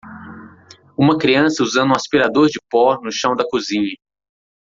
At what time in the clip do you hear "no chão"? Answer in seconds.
2.99-3.35